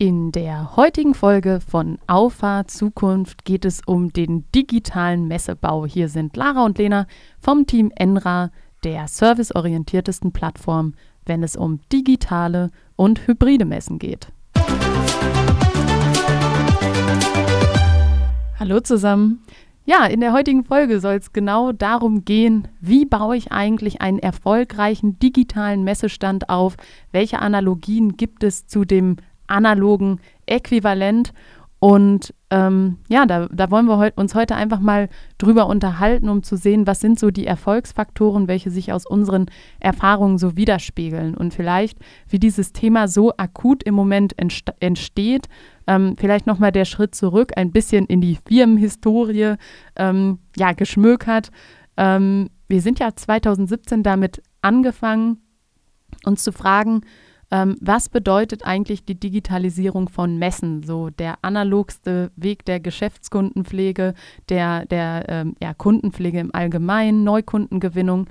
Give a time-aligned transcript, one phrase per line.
[0.00, 5.86] In der heutigen Folge von Auffahrt Zukunft geht es um den digitalen Messebau.
[5.86, 7.08] Hier sind Lara und Lena
[7.40, 8.52] vom Team Enra,
[8.84, 10.94] der serviceorientiertesten Plattform,
[11.26, 14.28] wenn es um digitale und hybride Messen geht.
[18.60, 19.42] Hallo zusammen.
[19.84, 24.20] Ja, in der heutigen Folge soll es genau darum gehen, wie baue ich eigentlich einen
[24.20, 26.76] erfolgreichen digitalen Messestand auf?
[27.10, 29.16] Welche Analogien gibt es zu dem
[29.48, 31.32] analogen Äquivalent.
[31.80, 36.42] Und ähm, ja, da, da wollen wir heut, uns heute einfach mal drüber unterhalten, um
[36.42, 39.46] zu sehen, was sind so die Erfolgsfaktoren, welche sich aus unseren
[39.78, 41.36] Erfahrungen so widerspiegeln.
[41.36, 44.34] Und vielleicht, wie dieses Thema so akut im Moment
[44.80, 45.48] entsteht,
[45.86, 49.54] ähm, vielleicht nochmal der Schritt zurück, ein bisschen in die Firmenhistorie
[49.94, 51.50] ähm, ja, geschmökert.
[51.96, 55.38] Ähm, wir sind ja 2017 damit angefangen,
[56.24, 57.02] uns zu fragen,
[57.50, 60.82] ähm, was bedeutet eigentlich die Digitalisierung von Messen?
[60.82, 64.14] So der analogste Weg der Geschäftskundenpflege,
[64.48, 68.26] der, der ähm, ja, Kundenpflege im Allgemeinen, Neukundengewinnung.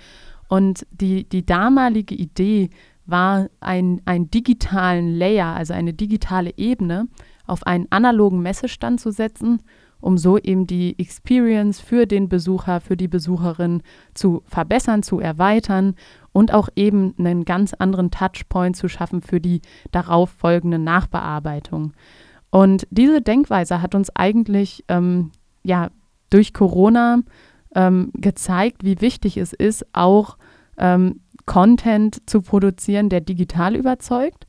[0.50, 2.70] Und die, die damalige Idee
[3.06, 7.08] war, ein, einen digitalen Layer, also eine digitale Ebene,
[7.48, 9.62] auf einen analogen Messestand zu setzen,
[10.00, 13.82] um so eben die Experience für den Besucher, für die Besucherin
[14.14, 15.96] zu verbessern, zu erweitern
[16.32, 21.94] und auch eben einen ganz anderen Touchpoint zu schaffen für die darauf folgende Nachbearbeitung.
[22.50, 25.32] Und diese Denkweise hat uns eigentlich ähm,
[25.64, 25.90] ja
[26.30, 27.20] durch Corona
[27.76, 30.38] ähm, gezeigt, wie wichtig es ist, auch
[30.78, 34.47] ähm, Content zu produzieren, der digital überzeugt.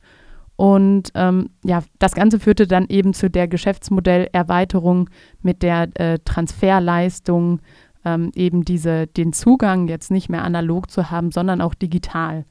[0.59, 5.09] Und ähm, ja, das Ganze führte dann eben zu der Geschäftsmodellerweiterung
[5.41, 7.61] mit der äh, Transferleistung
[8.03, 12.43] ähm, eben diese, den Zugang jetzt nicht mehr analog zu haben, sondern auch digital.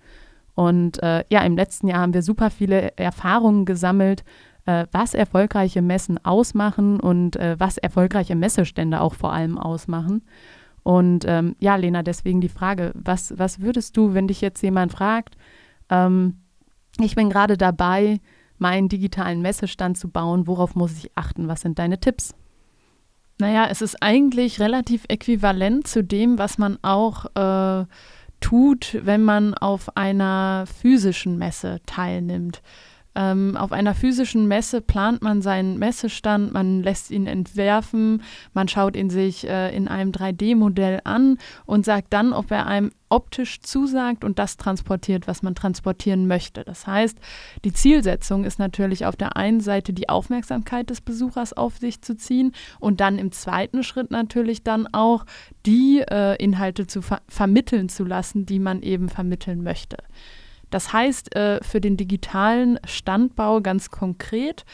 [0.54, 4.24] Und äh, ja, im letzten Jahr haben wir super viele Erfahrungen gesammelt,
[4.64, 10.22] äh, was erfolgreiche Messen ausmachen und äh, was erfolgreiche Messestände auch vor allem ausmachen.
[10.82, 14.92] Und ähm, ja, Lena, deswegen die Frage, was, was würdest du, wenn dich jetzt jemand
[14.92, 15.36] fragt,
[15.90, 16.38] ähm,
[17.04, 18.20] ich bin gerade dabei,
[18.58, 21.48] meinen digitalen Messestand zu bauen, worauf muss ich achten?
[21.48, 22.34] Was sind deine Tipps?
[23.38, 27.86] Naja, es ist eigentlich relativ äquivalent zu dem, was man auch äh,
[28.40, 32.62] tut, wenn man auf einer physischen Messe teilnimmt.
[33.14, 38.96] Ähm, auf einer physischen Messe plant man seinen Messestand, man lässt ihn entwerfen, man schaut
[38.96, 44.24] ihn sich äh, in einem 3D-Modell an und sagt dann, ob er einem optisch zusagt
[44.24, 46.64] und das transportiert, was man transportieren möchte.
[46.64, 47.18] Das heißt,
[47.64, 52.16] die Zielsetzung ist natürlich auf der einen Seite die Aufmerksamkeit des Besuchers auf sich zu
[52.16, 55.24] ziehen und dann im zweiten Schritt natürlich dann auch
[55.66, 59.96] die äh, Inhalte zu ver vermitteln zu lassen, die man eben vermitteln möchte.
[60.70, 64.64] Das heißt äh, für den digitalen Standbau ganz konkret,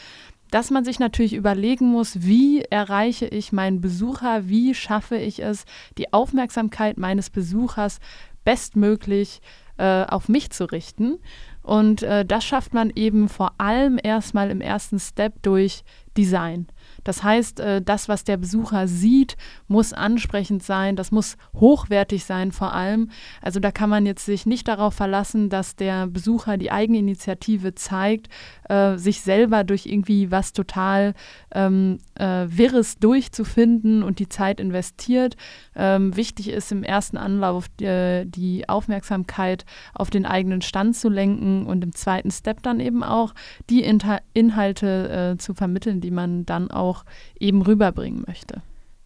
[0.51, 5.65] dass man sich natürlich überlegen muss, wie erreiche ich meinen Besucher, wie schaffe ich es,
[5.97, 7.99] die Aufmerksamkeit meines Besuchers
[8.43, 9.41] bestmöglich
[9.77, 11.17] äh, auf mich zu richten.
[11.61, 15.83] Und äh, das schafft man eben vor allem erstmal im ersten Step durch
[16.15, 16.67] Design.
[17.05, 19.37] Das heißt, äh, das, was der Besucher sieht,
[19.69, 23.09] muss ansprechend sein, das muss hochwertig sein vor allem.
[23.41, 28.27] Also da kann man jetzt sich nicht darauf verlassen, dass der Besucher die Eigeninitiative zeigt,
[28.67, 31.13] äh, sich selber durch irgendwie was total
[31.53, 35.37] ähm, äh, Wirres durchzufinden und die Zeit investiert.
[35.75, 41.67] Ähm, wichtig ist im ersten Anlauf äh, die Aufmerksamkeit auf den eigenen Stand zu lenken
[41.67, 43.33] und im zweiten Step dann eben auch
[43.69, 47.05] die Inter Inhalte äh, zu vermitteln, die man dann auch auch
[47.39, 48.61] eben rüberbringen möchte.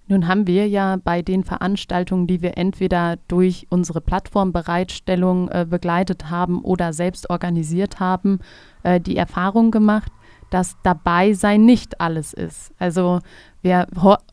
[0.08, 6.32] Nun haben wir ja bei den Veranstaltungen, die wir entweder durch unsere Plattformbereitstellung äh, begleitet
[6.32, 8.40] haben oder selbst organisiert haben,
[8.82, 10.12] äh, die Erfahrung gemacht,
[10.50, 12.72] dass dabei sein nicht alles ist.
[12.80, 13.20] Also
[13.62, 13.88] wir,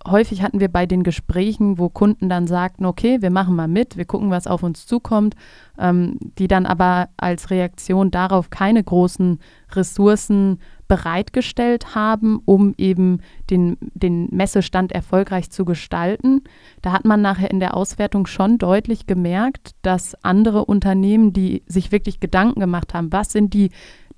[0.06, 3.96] häufig hatten wir bei den Gesprächen, wo Kunden dann sagten, okay, wir machen mal mit,
[3.96, 5.34] wir gucken, was auf uns zukommt,
[5.78, 9.40] ähm, die dann aber als Reaktion darauf keine großen
[9.72, 13.20] Ressourcen bereitgestellt haben, um eben
[13.50, 16.42] den, den Messestand erfolgreich zu gestalten.
[16.80, 21.90] Da hat man nachher in der Auswertung schon deutlich gemerkt, dass andere Unternehmen, die sich
[21.90, 23.70] wirklich Gedanken gemacht haben, was sind die,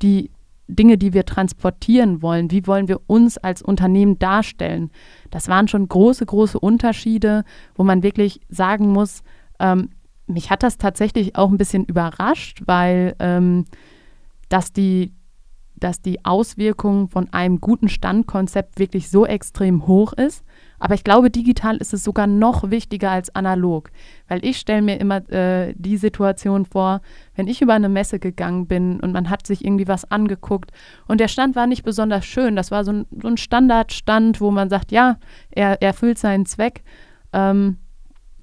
[0.02, 0.31] die
[0.69, 4.91] Dinge, die wir transportieren wollen, wie wollen wir uns als Unternehmen darstellen,
[5.31, 7.44] das waren schon große, große Unterschiede,
[7.75, 9.23] wo man wirklich sagen muss,
[9.59, 9.91] ähm,
[10.26, 13.65] mich hat das tatsächlich auch ein bisschen überrascht, weil ähm,
[14.49, 15.12] dass die
[15.81, 20.44] dass die Auswirkung von einem guten Standkonzept wirklich so extrem hoch ist.
[20.78, 23.90] Aber ich glaube, digital ist es sogar noch wichtiger als analog,
[24.28, 27.00] weil ich stelle mir immer äh, die Situation vor,
[27.34, 30.70] wenn ich über eine Messe gegangen bin und man hat sich irgendwie was angeguckt
[31.06, 32.56] und der Stand war nicht besonders schön.
[32.56, 35.16] Das war so ein, so ein Standardstand, wo man sagt, ja,
[35.50, 36.84] er erfüllt seinen Zweck.
[37.32, 37.78] Ähm,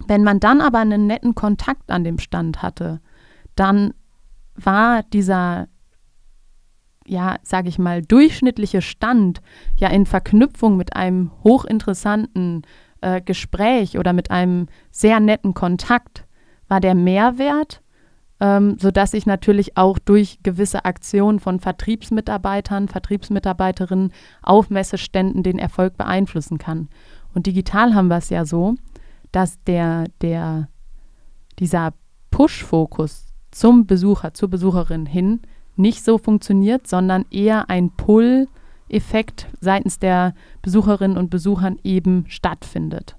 [0.08, 3.00] wenn man dann aber einen netten Kontakt an dem Stand hatte,
[3.56, 3.94] dann
[4.56, 5.68] war dieser
[7.08, 9.42] ja, sage ich mal, durchschnittliche Stand
[9.78, 12.64] ja in Verknüpfung mit einem hochinteressanten
[13.02, 16.26] äh, Gespräch oder mit einem sehr netten Kontakt,
[16.68, 17.82] war der Mehrwert,
[18.40, 24.12] ähm, sodass ich natürlich auch durch gewisse Aktionen von Vertriebsmitarbeitern, Vertriebsmitarbeiterinnen
[24.42, 26.90] auf Messeständen den Erfolg beeinflussen kann.
[27.34, 28.76] Und digital haben wir es ja so,
[29.32, 30.70] dass der, der,
[31.60, 31.94] dieser
[32.32, 35.42] Push-Fokus zum Besucher, zur Besucherin hin
[35.76, 43.18] nicht so funktioniert, sondern eher ein Pull-Effekt seitens der Besucherinnen und Besuchern eben stattfindet.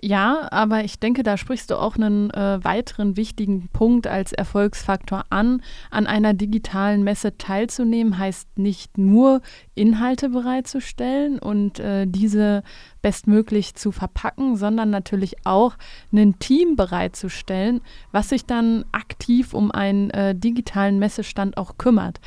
[0.00, 5.24] Ja, aber ich denke, da sprichst du auch einen äh, weiteren wichtigen Punkt als Erfolgsfaktor
[5.30, 5.60] an.
[5.90, 9.40] An einer digitalen Messe teilzunehmen heißt nicht nur
[9.74, 12.62] Inhalte bereitzustellen und äh, diese
[13.02, 15.74] bestmöglich zu verpacken, sondern natürlich auch
[16.12, 17.80] ein Team bereitzustellen,
[18.12, 22.20] was sich dann aktiv um einen äh, digitalen Messestand auch kümmert.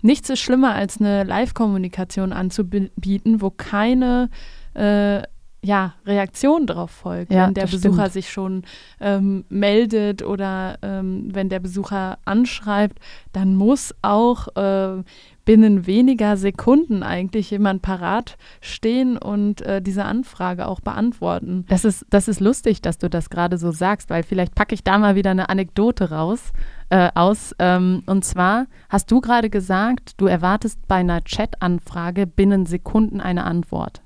[0.00, 4.30] Nichts ist schlimmer als eine Live-Kommunikation anzubieten, wo keine
[4.74, 5.22] äh,
[5.66, 8.12] ja, Reaktion darauf folgt, ja, wenn der Besucher stimmt.
[8.12, 8.62] sich schon
[9.00, 13.00] ähm, meldet oder ähm, wenn der Besucher anschreibt,
[13.32, 15.02] dann muss auch äh,
[15.44, 21.64] binnen weniger Sekunden eigentlich jemand parat stehen und äh, diese Anfrage auch beantworten.
[21.68, 24.84] Das ist, das ist lustig, dass du das gerade so sagst, weil vielleicht packe ich
[24.84, 26.52] da mal wieder eine Anekdote raus.
[26.88, 27.52] Äh, aus.
[27.58, 33.42] Ähm, und zwar hast du gerade gesagt, du erwartest bei einer Chat-Anfrage binnen Sekunden eine
[33.42, 34.02] Antwort.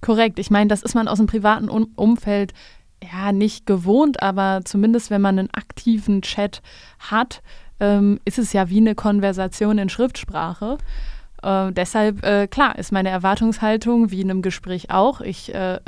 [0.00, 0.38] Korrekt.
[0.38, 2.52] Ich meine, das ist man aus dem privaten um Umfeld
[3.02, 6.62] ja nicht gewohnt, aber zumindest wenn man einen aktiven Chat
[6.98, 7.42] hat,
[7.80, 10.78] ähm, ist es ja wie eine Konversation in Schriftsprache.
[11.42, 15.20] Äh, deshalb, äh, klar, ist meine Erwartungshaltung wie in einem Gespräch auch.
[15.20, 15.78] Ich äh,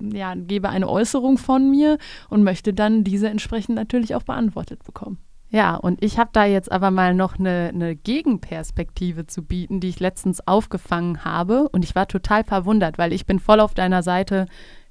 [0.00, 5.18] ja, gebe eine Äußerung von mir und möchte dann diese entsprechend natürlich auch beantwortet bekommen.
[5.54, 9.90] Ja, und ich habe da jetzt aber mal noch eine, eine, Gegenperspektive zu bieten, die
[9.90, 11.68] ich letztens aufgefangen habe.
[11.68, 14.46] Und ich war total verwundert, weil ich bin voll auf deiner Seite.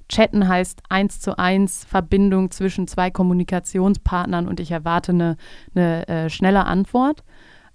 [0.08, 5.36] Chatten heißt eins zu eins Verbindung zwischen zwei Kommunikationspartnern und ich erwarte eine,
[5.74, 7.24] eine äh, schnelle Antwort.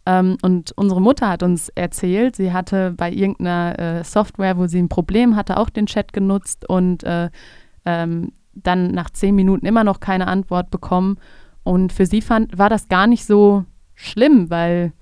[0.06, 4.82] Ähm, und unsere Mutter hat uns erzählt, sie hatte bei irgendeiner äh, Software, wo sie
[4.82, 7.32] ein Problem hatte, auch den Chat genutzt und äh,
[7.84, 11.18] ähm, dann nach zehn Minuten immer noch keine Antwort bekommen.
[11.68, 14.94] Und für sie fand, war das gar nicht so schlimm, weil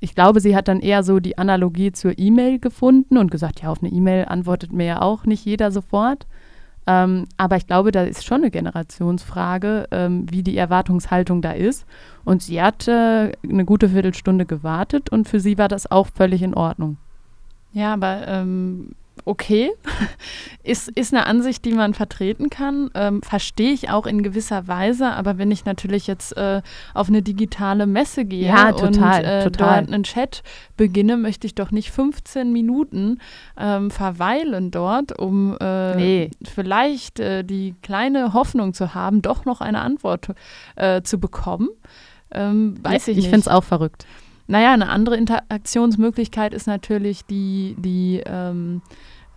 [0.00, 3.70] ich glaube, sie hat dann eher so die Analogie zur E-Mail gefunden und gesagt, ja,
[3.70, 6.26] auf eine E-Mail antwortet mir ja auch nicht jeder sofort.
[6.86, 11.86] Ähm, aber ich glaube, da ist schon eine Generationsfrage, ähm, wie die Erwartungshaltung da ist.
[12.26, 16.42] Und sie hat äh, eine gute Viertelstunde gewartet und für sie war das auch völlig
[16.42, 16.98] in Ordnung.
[17.72, 18.90] Ja, aber ähm,
[19.24, 19.72] okay,
[20.62, 25.12] ist, ist eine Ansicht, die man vertreten kann, ähm, verstehe ich auch in gewisser Weise,
[25.12, 26.62] aber wenn ich natürlich jetzt äh,
[26.92, 29.80] auf eine digitale Messe gehe ja, total, und äh, total.
[29.80, 30.42] dort einen Chat
[30.76, 33.18] beginne, möchte ich doch nicht 15 Minuten
[33.58, 36.30] ähm, verweilen dort, um äh, nee.
[36.44, 40.28] vielleicht äh, die kleine Hoffnung zu haben, doch noch eine Antwort
[40.76, 41.68] äh, zu bekommen.
[42.30, 44.06] Ähm, weiß ich, ich finde es auch verrückt.
[44.46, 48.82] Naja, eine andere Interaktionsmöglichkeit ist natürlich die, die ähm,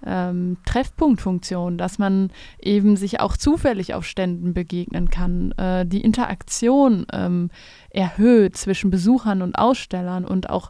[0.06, 7.06] ähm, Treffpunktfunktion, dass man eben sich auch zufällig auf Ständen begegnen kann, äh, die Interaktion
[7.12, 7.50] ähm,
[7.90, 10.70] erhöht zwischen Besuchern und Ausstellern und auch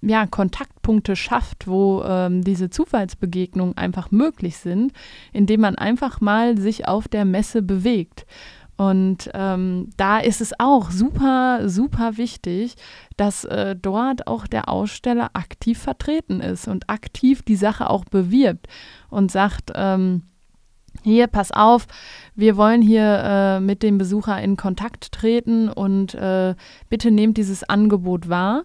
[0.00, 4.92] ja, Kontaktpunkte schafft, wo ähm, diese Zufallsbegegnungen einfach möglich sind,
[5.32, 8.26] indem man einfach mal sich auf der Messe bewegt.
[8.82, 12.74] Und ähm, da ist es auch super, super wichtig,
[13.16, 18.66] dass äh, dort auch der Aussteller aktiv vertreten ist und aktiv die Sache auch bewirbt
[19.08, 20.22] und sagt, ähm,
[21.04, 21.86] hier, pass auf,
[22.34, 26.56] wir wollen hier äh, mit dem Besucher in Kontakt treten und äh,
[26.88, 28.64] bitte nehmt dieses Angebot wahr.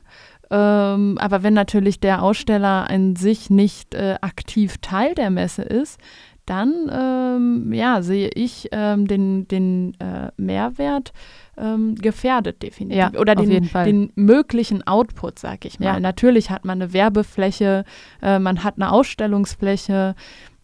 [0.50, 6.00] Ähm, aber wenn natürlich der Aussteller an sich nicht äh, aktiv Teil der Messe ist,
[6.48, 11.14] dann ähm, ja, sehe ich ähm, den, den äh, Mehrwert
[11.58, 12.98] ähm, gefährdet definitiv.
[12.98, 15.86] Ja, Oder den, den, möglichen Output, sag ich mal.
[15.86, 16.00] Ja.
[16.00, 17.84] Natürlich hat man eine Werbefläche,
[18.22, 20.16] äh, man hat eine Ausstellungsfläche,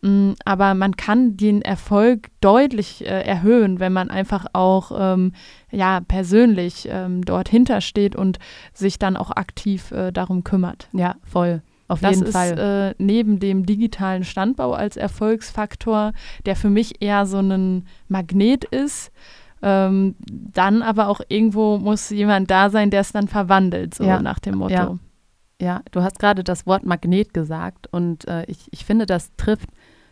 [0.01, 5.33] mh, mm, aber man kann den Erfolg deutlich äh, erhöhen, wenn man einfach auch ähm,
[5.69, 8.39] ja, persönlich ähm, dort hintersteht und
[8.73, 10.87] sich dann auch aktiv äh, darum kümmert.
[10.93, 11.61] Ja, voll.
[11.87, 12.93] Auf das jeden ist, Fall.
[12.99, 16.13] Äh, neben dem digitalen Standbau als Erfolgsfaktor,
[16.45, 19.11] der für mich eher so ein Magnet ist,
[19.61, 24.21] ähm, dann aber auch irgendwo muss jemand da sein, der es dann verwandelt, so Ja.
[24.21, 24.73] nach dem Motto.
[24.73, 24.97] Ja.
[25.61, 29.69] Ja, du hast gerade das Wort Magnet gesagt und äh, ich, ich finde, das trifft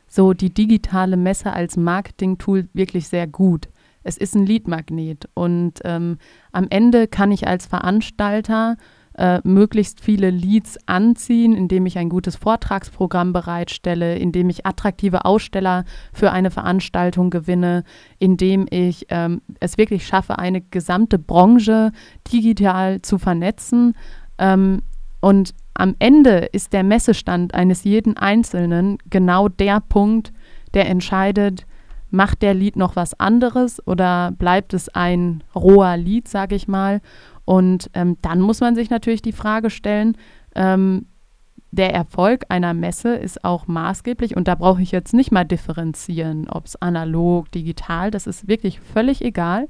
[0.08, 3.68] so die digitale Messe als Marketing-Tool wirklich sehr gut.
[4.04, 6.20] Es ist ein Lead-Magnet und ähm,
[6.54, 8.78] am Ende kann ich als Veranstalter
[9.18, 15.86] äh, möglichst viele Leads anziehen, indem ich ein gutes Vortragsprogramm bereitstelle, indem ich attraktive Aussteller
[16.13, 17.84] für eine Veranstaltung gewinne,
[18.20, 21.91] indem ich ähm, es wirklich schaffe, eine gesamte Branche
[22.32, 23.96] digital zu vernetzen.
[24.38, 24.82] Ähm,
[25.20, 30.32] und am Ende ist der Messestand eines jeden Einzelnen genau der Punkt,
[30.74, 31.65] der entscheidet,
[32.12, 37.01] macht der Lied noch was anderes oder bleibt es ein roher Lied, sage ich mal.
[37.51, 40.15] Und ähm, dann muss man sich natürlich die Frage stellen,
[40.55, 41.08] ähm,
[41.72, 46.48] der Erfolg einer Messe ist auch maßgeblich und da brauche ich jetzt nicht mal differenzieren,
[46.50, 49.67] ob es analog, digital, das ist wirklich völlig egal.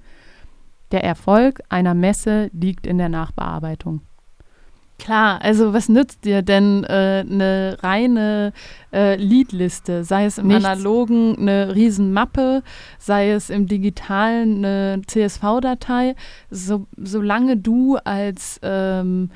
[0.92, 4.02] Der Erfolg einer Messe liegt in der Nachbearbeitung.
[5.02, 8.54] Klar, also was nützt dir denn äh, eine reine
[8.94, 10.64] äh, Liedliste, sei es im Nichts.
[10.64, 12.62] analogen eine Riesenmappe,
[13.00, 16.16] sei es im digitalen eine CSV-Datei,
[16.52, 19.32] so, solange du als ähm,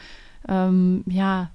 [0.48, 1.50] ähm, ja,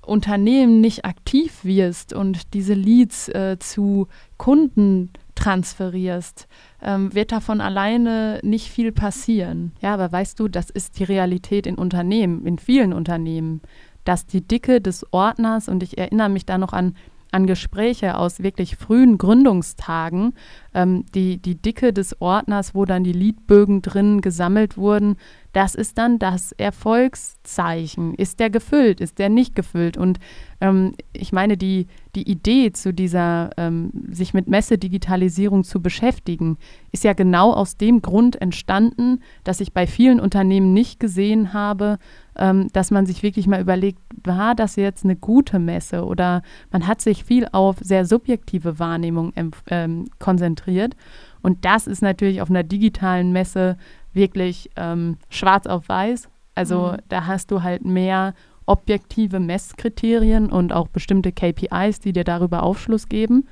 [0.00, 4.06] Unternehmen nicht aktiv wirst und diese Leads äh, zu
[4.36, 5.10] Kunden
[5.46, 6.48] transferierst,
[6.82, 9.70] ähm, wird davon alleine nicht viel passieren.
[9.80, 13.60] Ja, aber weißt du, das ist die Realität in Unternehmen, in vielen Unternehmen,
[14.02, 16.96] dass die Dicke des Ordners, und ich erinnere mich da noch an,
[17.30, 20.34] an Gespräche aus wirklich frühen Gründungstagen,
[20.74, 25.16] ähm, die, die Dicke des Ordners, wo dann die Liedbögen drin gesammelt wurden,
[25.56, 28.14] das ist dann das Erfolgszeichen.
[28.16, 29.96] Ist der gefüllt, ist der nicht gefüllt?
[29.96, 30.18] Und
[30.60, 36.58] ähm, ich meine, die, die Idee zu dieser, ähm, sich mit Messedigitalisierung zu beschäftigen,
[36.92, 41.96] ist ja genau aus dem Grund entstanden, dass ich bei vielen Unternehmen nicht gesehen habe,
[42.36, 46.86] ähm, dass man sich wirklich mal überlegt, war das jetzt eine gute Messe oder man
[46.86, 49.32] hat sich viel auf sehr subjektive Wahrnehmung
[49.70, 50.96] ähm, konzentriert.
[51.40, 53.78] Und das ist natürlich auf einer digitalen Messe
[54.16, 56.28] wirklich ähm, schwarz auf weiß.
[56.56, 56.96] Also Mhm.
[57.08, 63.08] da hast du halt mehr objektive Messkriterien und auch bestimmte KPIs, die dir darüber Aufschluss
[63.08, 63.46] geben.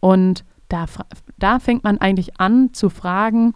[0.00, 0.86] Und da,
[1.38, 3.54] da fängt man eigentlich an zu fragen,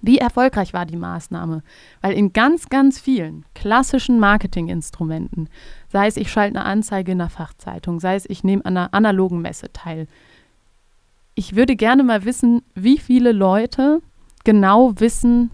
[0.00, 1.62] wie erfolgreich war die Maßnahme?
[2.02, 5.48] Weil in ganz, ganz vielen klassischen Marketinginstrumenten,
[5.88, 8.94] sei es ich schalte eine Anzeige in einer Fachzeitung, sei es ich nehme an einer
[8.94, 10.06] analogen Messe teil,
[11.34, 14.00] ich würde gerne mal wissen, wie viele Leute
[14.48, 15.50] genau wissen,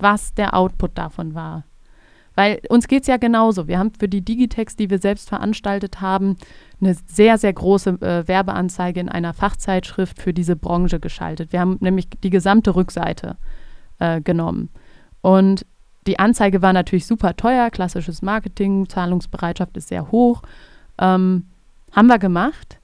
[0.00, 1.62] was der Output davon war.
[2.34, 3.68] Weil uns geht es ja genauso.
[3.68, 6.36] Wir haben für die Digitex, die wir selbst veranstaltet haben,
[6.80, 11.52] eine sehr, sehr große äh, Werbeanzeige in einer Fachzeitschrift für diese Branche geschaltet.
[11.52, 13.36] Wir haben nämlich die gesamte Rückseite
[14.00, 14.70] äh, genommen.
[15.20, 15.64] Und
[16.08, 20.42] die Anzeige war natürlich super teuer, klassisches Marketing, Zahlungsbereitschaft ist sehr hoch.
[20.98, 21.46] Ähm,
[21.92, 22.80] haben wir gemacht.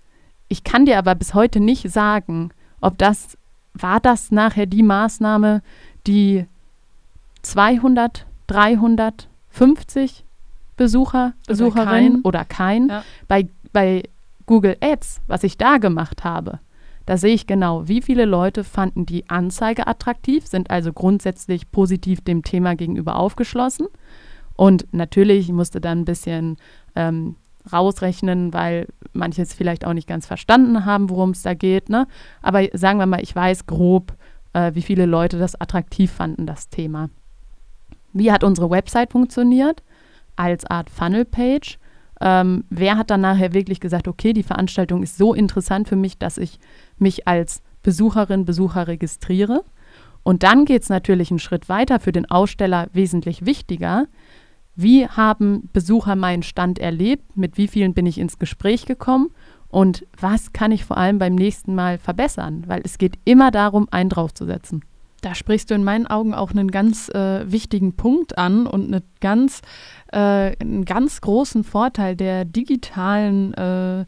[0.47, 3.37] Ich kann dir aber bis heute nicht sagen, ob das,
[3.75, 5.63] war das nachher die Maßnahme,
[6.07, 6.47] die
[7.43, 10.25] 200, 350
[10.77, 12.89] Besucher, Besucherinnen oder kein.
[12.89, 13.05] Ja.
[13.29, 14.03] Bei, bei
[14.47, 16.61] Google Ads, was ich da gemacht habe,
[17.07, 22.21] da sehe ich genau, wie viele Leute fanden die Anzeige attraktiv, sind also grundsätzlich positiv
[22.21, 23.89] dem Thema gegenüber aufgeschlossen.
[24.55, 26.57] Und natürlich musste dann ein bisschen
[26.95, 27.37] ähm,
[27.71, 31.89] rausrechnen, weil manche es vielleicht auch nicht ganz verstanden haben, worum es da geht.
[31.89, 32.07] Ne?
[32.41, 34.15] Aber sagen wir mal, ich weiß grob,
[34.53, 37.11] äh, wie viele Leute das attraktiv fanden, das Thema.
[38.13, 39.83] Wie hat unsere Website funktioniert?
[40.37, 41.79] Als Art Funnel-Page.
[42.21, 46.19] Ähm, wer hat dann nachher wirklich gesagt, okay, die Veranstaltung ist so interessant für mich,
[46.19, 46.59] dass ich
[46.99, 49.65] mich als Besucherin, Besucher registriere?
[50.23, 54.07] Und dann geht es natürlich einen Schritt weiter, für den Aussteller wesentlich wichtiger.
[54.75, 57.37] Wie haben Besucher meinen Stand erlebt?
[57.37, 59.31] Mit wie vielen bin ich ins Gespräch gekommen?
[59.69, 62.65] Und was kann ich vor allem beim nächsten Mal verbessern?
[62.67, 64.85] Weil es geht immer darum, einen draufzusetzen.
[65.23, 69.03] Da sprichst du in meinen Augen auch einen ganz äh, wichtigen Punkt an und eine
[69.21, 69.63] ganz,
[70.11, 74.05] äh, einen ganz großen Vorteil der digitalen äh,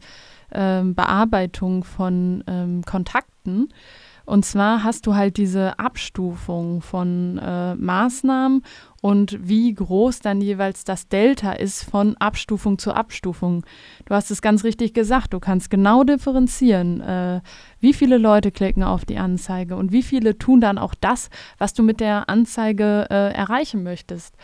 [0.51, 3.69] ähm, Bearbeitung von ähm, Kontakten.
[4.25, 8.63] Und zwar hast du halt diese Abstufung von äh, Maßnahmen
[9.01, 13.65] und wie groß dann jeweils das Delta ist von Abstufung zu Abstufung.
[14.05, 17.41] Du hast es ganz richtig gesagt, du kannst genau differenzieren, äh,
[17.79, 21.29] wie viele Leute klicken auf die Anzeige und wie viele tun dann auch das,
[21.59, 24.35] was du mit der Anzeige äh, erreichen möchtest.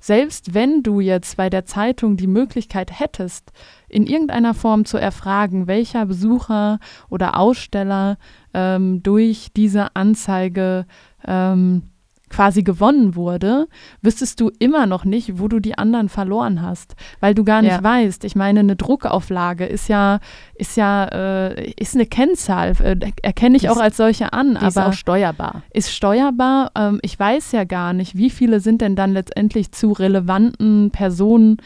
[0.00, 3.52] Selbst wenn du jetzt bei der Zeitung die Möglichkeit hättest,
[3.88, 6.78] in irgendeiner Form zu erfragen, welcher Besucher
[7.08, 8.18] oder Aussteller
[8.54, 10.86] ähm, durch diese Anzeige
[11.26, 11.87] ähm,
[12.30, 13.68] quasi gewonnen wurde,
[14.02, 17.72] wüsstest du immer noch nicht, wo du die anderen verloren hast, weil du gar nicht
[17.72, 17.82] ja.
[17.82, 18.24] weißt.
[18.24, 20.20] Ich meine, eine Druckauflage ist ja,
[20.54, 24.68] ist ja, äh, ist eine Kennzahl, äh, erkenne ich die auch als solche an, aber
[24.68, 25.62] ist auch steuerbar.
[25.72, 26.72] Ist steuerbar.
[26.76, 31.58] Ähm, ich weiß ja gar nicht, wie viele sind denn dann letztendlich zu relevanten Personen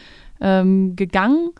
[0.42, 1.50] ähm, gegangen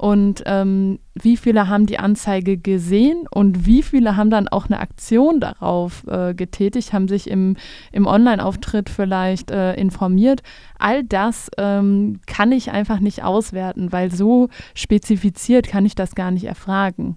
[0.00, 4.80] und ähm, wie viele haben die Anzeige gesehen und wie viele haben dann auch eine
[4.80, 7.58] Aktion darauf äh, getätigt, haben sich im,
[7.92, 10.40] im Online-Auftritt vielleicht äh, informiert.
[10.78, 16.30] All das ähm, kann ich einfach nicht auswerten, weil so spezifiziert kann ich das gar
[16.30, 17.16] nicht erfragen.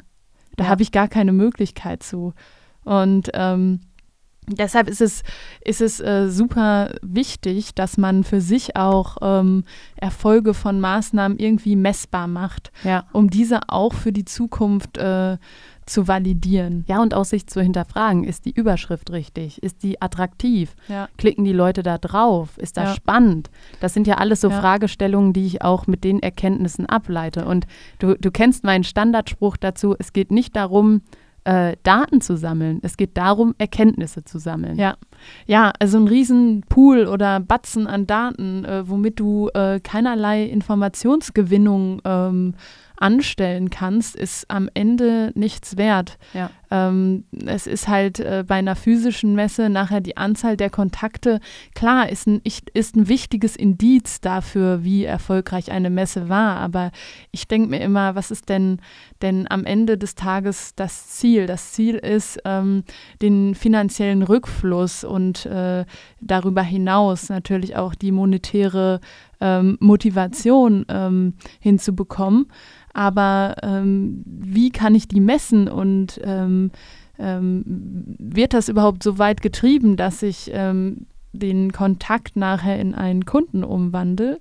[0.57, 0.69] Da ja.
[0.69, 2.33] habe ich gar keine Möglichkeit zu.
[2.83, 3.79] Und ähm,
[4.47, 5.23] Deshalb ist es,
[5.61, 9.63] ist es äh, super wichtig, dass man für sich auch ähm,
[9.95, 13.05] Erfolge von Maßnahmen irgendwie messbar macht, ja.
[13.13, 15.37] um diese auch für die Zukunft äh,
[15.85, 16.85] zu validieren.
[16.87, 19.61] Ja, und auch sich zu hinterfragen, ist die Überschrift richtig?
[19.61, 20.75] Ist die attraktiv?
[20.87, 21.09] Ja.
[21.17, 22.57] Klicken die Leute da drauf?
[22.57, 22.95] Ist das ja.
[22.95, 23.49] spannend?
[23.79, 24.59] Das sind ja alles so ja.
[24.59, 27.45] Fragestellungen, die ich auch mit den Erkenntnissen ableite.
[27.45, 27.67] Und
[27.99, 31.01] du, du kennst meinen Standardspruch dazu, es geht nicht darum,
[31.45, 32.79] äh, Daten zu sammeln.
[32.83, 34.77] Es geht darum, Erkenntnisse zu sammeln.
[34.77, 34.95] Ja,
[35.45, 42.53] ja also ein Riesenpool oder Batzen an Daten, äh, womit du äh, keinerlei Informationsgewinnung ähm,
[42.97, 46.17] anstellen kannst, ist am Ende nichts wert.
[46.33, 46.49] Ja.
[46.71, 51.39] Ähm, es ist halt äh, bei einer physischen Messe nachher die Anzahl der Kontakte,
[51.75, 52.41] klar, ist ein,
[52.73, 56.57] ist ein wichtiges Indiz dafür, wie erfolgreich eine Messe war.
[56.57, 56.91] Aber
[57.31, 58.79] ich denke mir immer, was ist denn,
[59.21, 61.45] denn am Ende des Tages das Ziel?
[61.45, 62.83] Das Ziel ist, ähm,
[63.21, 65.85] den finanziellen Rückfluss und äh,
[66.21, 68.99] darüber hinaus natürlich auch die monetäre
[69.43, 72.47] ähm, Motivation ähm, hinzubekommen.
[72.93, 75.67] Aber ähm, wie kann ich die messen?
[75.67, 76.71] Und ähm,
[77.19, 77.63] ähm,
[78.17, 80.51] wird das überhaupt so weit getrieben, dass ich
[81.33, 84.39] den Kontakt nachher in einen Kunden umwandle?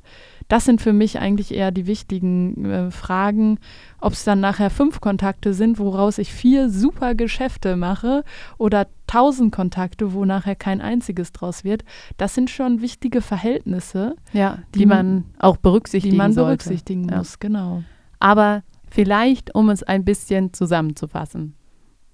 [0.53, 3.59] Das sind für mich eigentlich eher die wichtigen äh, Fragen,
[4.03, 8.23] ob es dann nachher fünf Kontakte sind, woraus ich vier super Geschäfte mache
[8.59, 11.85] oder tausend Kontakte, wo nachher kein einziges draus wird.
[12.17, 16.47] Das sind schon wichtige Verhältnisse, ja, die, die man auch berücksichtigen, die man sollte.
[16.47, 17.83] berücksichtigen muss, genau.
[18.21, 21.55] Aber vielleicht, um es ein bisschen zusammenzufassen.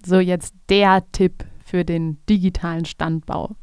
[0.05, 3.55] So jetzt der Tipp für den digitalen Standbau.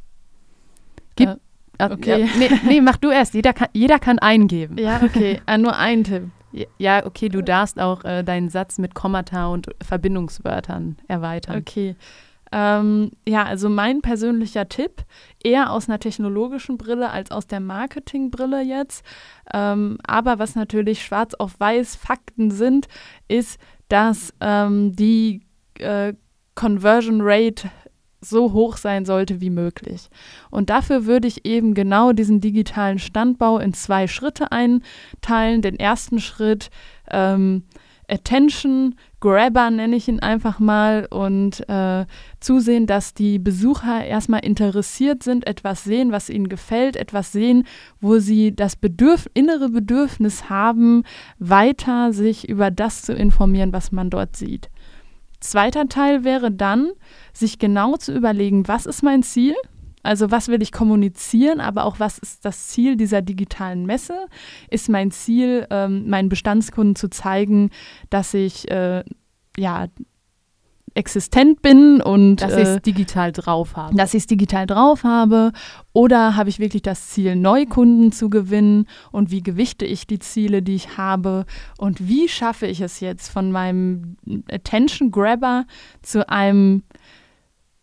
[1.18, 1.36] Gib, äh,
[1.80, 2.22] äh okay.
[2.22, 3.34] Ja, nee, nee, mach du erst.
[3.34, 4.78] Jeder kann, jeder kann eingeben.
[4.78, 5.42] Ja, okay.
[5.46, 6.30] äh, nur ein Tipp.
[6.78, 11.58] Ja, okay, du darfst auch äh, deinen Satz mit Kommata und Verbindungswörtern erweitern.
[11.58, 11.98] Okay.
[12.58, 15.04] Ähm, ja, also mein persönlicher Tipp,
[15.44, 19.04] eher aus einer technologischen Brille als aus der Marketingbrille jetzt.
[19.54, 22.88] Ähm, aber was natürlich schwarz auf weiß Fakten sind,
[23.28, 25.42] ist, dass ähm, die
[25.80, 26.14] äh,
[26.56, 27.70] Conversion Rate
[28.22, 30.10] so hoch sein sollte wie möglich.
[30.50, 35.62] Und dafür würde ich eben genau diesen digitalen Standbau in zwei Schritte einteilen.
[35.62, 36.70] Den ersten Schritt
[37.12, 37.66] ähm,
[38.10, 42.06] Attention Grabber nenne ich ihn einfach mal und äh,
[42.40, 47.66] zusehen, dass die Besucher erstmal interessiert sind, etwas sehen, was ihnen gefällt, etwas sehen,
[48.00, 51.04] wo sie das Bedürf innere Bedürfnis haben,
[51.40, 54.70] weiter sich über das zu informieren, was man dort sieht.
[55.40, 56.92] Zweiter Teil wäre dann,
[57.34, 59.56] sich genau zu überlegen, was ist mein Ziel?
[60.06, 64.28] Also was will ich kommunizieren, aber auch was ist das Ziel dieser digitalen Messe?
[64.70, 67.72] Ist mein Ziel, ähm, meinen Bestandskunden zu zeigen,
[68.10, 69.04] dass ich äh,
[69.58, 69.88] ja
[70.96, 73.96] existent bin und dass ich es äh, digital drauf habe.
[73.96, 75.52] Dass ich es digital drauf habe.
[75.92, 78.88] Oder habe ich wirklich das Ziel, Neukunden zu gewinnen?
[79.12, 81.46] Und wie gewichte ich die Ziele, die ich habe?
[81.78, 84.16] Und wie schaffe ich es jetzt von meinem
[84.50, 85.66] Attention Grabber
[86.02, 86.84] zu einem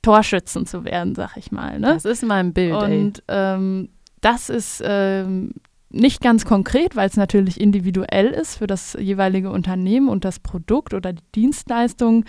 [0.02, 1.78] Torschützen zu werden, sag ich mal.
[1.78, 1.88] Ne?
[1.94, 2.74] Das ist mein Bild.
[2.74, 3.88] Und ähm,
[4.20, 5.54] das ist ähm,
[5.90, 10.94] nicht ganz konkret, weil es natürlich individuell ist für das jeweilige Unternehmen und das Produkt
[10.94, 12.24] oder die Dienstleistung.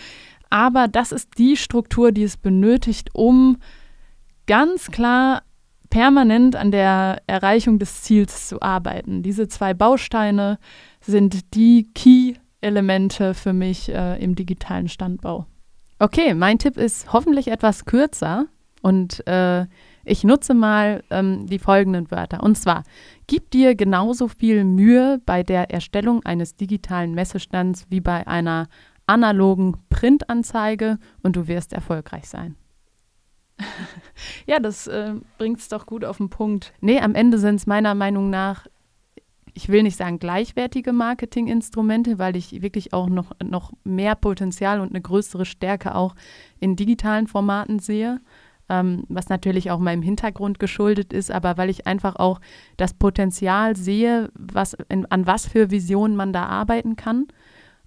[0.50, 3.58] Aber das ist die Struktur, die es benötigt, um
[4.46, 5.44] ganz klar
[5.90, 9.24] permanent an der Erreichung des Ziels zu arbeiten.
[9.24, 10.60] Diese zwei Bausteine
[11.02, 15.46] sind die Key-Elemente für mich äh, im digitalen Standbau.
[16.04, 18.48] Okay, mein Tipp ist hoffentlich etwas kürzer
[18.82, 19.68] und äh,
[20.04, 22.44] ich nutze mal ähm, die folgenden Wörter.
[22.44, 22.84] Und zwar,
[23.26, 28.68] gib dir genauso viel Mühe bei der Erstellung eines digitalen Messestands wie bei einer
[29.08, 32.58] analogen Printanzeige und du wirst erfolgreich sein.
[34.46, 36.74] ja, das äh, bringt es doch gut auf den Punkt.
[36.82, 38.68] Nee, am Ende sind es meiner Meinung nach,
[39.54, 44.90] ich will nicht sagen gleichwertige Marketinginstrumente, weil ich wirklich auch noch, noch mehr Potenzial und
[44.90, 46.16] eine größere Stärke auch
[46.60, 48.20] in digitalen Formaten sehe.
[48.70, 52.40] Ähm, was natürlich auch meinem Hintergrund geschuldet ist, aber weil ich einfach auch
[52.78, 57.28] das Potenzial sehe, was, in, an was für Visionen man da arbeiten kann.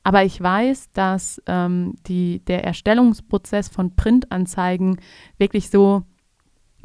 [0.05, 5.01] Aber ich weiß, dass ähm, die, der Erstellungsprozess von Printanzeigen
[5.39, 6.05] wirklich so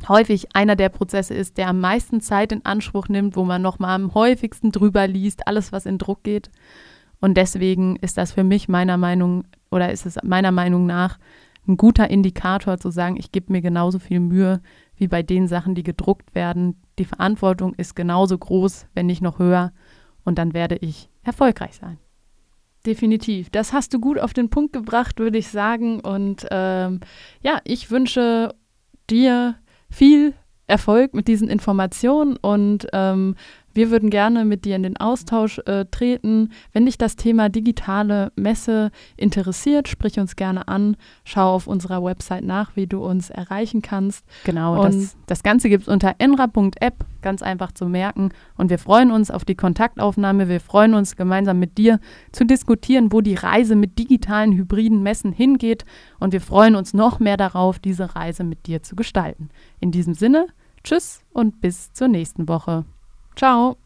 [0.09, 3.95] häufig einer der Prozesse ist, der am meisten Zeit in Anspruch nimmt, wo man nochmal
[3.95, 6.49] am häufigsten drüber liest, alles, was in Druck geht.
[7.19, 11.17] Und deswegen ist das für mich meiner Meinung oder ist es meiner Meinung nach
[11.67, 14.61] ein guter Indikator zu sagen, ich gebe mir genauso viel Mühe
[14.95, 16.81] wie bei den Sachen, die gedruckt werden.
[16.99, 19.71] Die Verantwortung ist genauso groß, wenn nicht noch höher.
[20.23, 21.97] Und dann werde ich erfolgreich sein.
[22.85, 23.49] Definitiv.
[23.51, 25.99] Das hast du gut auf den Punkt gebracht, würde ich sagen.
[25.99, 26.99] Und ähm,
[27.41, 28.55] ja, ich wünsche
[29.09, 29.55] dir
[29.91, 30.33] viel
[30.67, 33.35] Erfolg mit diesen Informationen und ähm,
[33.73, 36.49] wir würden gerne mit dir in den Austausch äh, treten.
[36.73, 40.97] Wenn dich das Thema digitale Messe interessiert, sprich uns gerne an.
[41.23, 44.25] Schau auf unserer Website nach, wie du uns erreichen kannst.
[44.43, 48.29] Genau, und das, das Ganze gibt es unter enra.app, ganz einfach zu merken.
[48.57, 50.49] Und wir freuen uns auf die Kontaktaufnahme.
[50.49, 51.99] Wir freuen uns gemeinsam mit dir
[52.31, 55.85] zu diskutieren, wo die Reise mit digitalen hybriden Messen hingeht.
[56.19, 59.49] Und wir freuen uns noch mehr darauf, diese Reise mit dir zu gestalten.
[59.79, 60.47] In diesem Sinne,
[60.83, 62.85] tschüss und bis zur nächsten Woche.
[63.35, 63.80] Ciao.